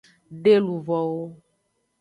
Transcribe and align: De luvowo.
De 0.43 0.55
luvowo. 0.65 1.13